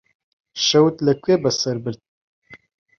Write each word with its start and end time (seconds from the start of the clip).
شەوت 0.65 0.95
لەکوێ 1.07 1.35
بەسەر 1.43 1.77
برد؟ 1.83 2.01